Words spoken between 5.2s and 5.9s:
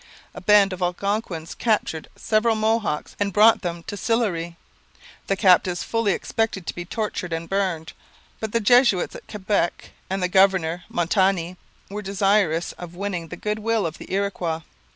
The captives